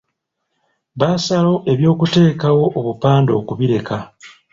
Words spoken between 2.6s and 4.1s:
obupande okubireka.